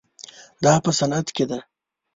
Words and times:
دا 0.63 0.73
په 0.83 0.91
صنعت 0.99 1.27
کې 1.35 1.45
ده. 1.49 1.59